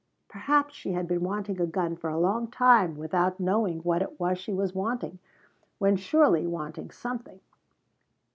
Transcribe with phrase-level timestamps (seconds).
[0.27, 4.19] Perhaps she had been wanting a gun for a long time without knowing what it
[4.19, 5.19] was she was wanting
[5.77, 7.39] when surely wanting something.